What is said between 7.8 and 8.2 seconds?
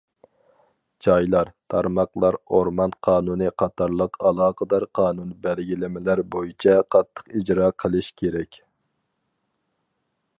قىلىش